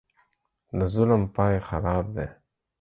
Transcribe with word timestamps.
د 0.77 0.79
ظلم 0.93 1.21
پاى 1.35 1.55
خراب 1.67 2.05
دى. 2.15 2.27